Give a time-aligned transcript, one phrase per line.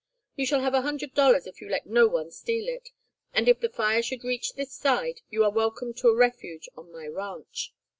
[0.35, 2.89] You shall have a hundred dollars if you let no one steal it;
[3.33, 6.91] and if the fire should reach this side, you are welcome to a refuge on
[6.91, 7.71] my ranch."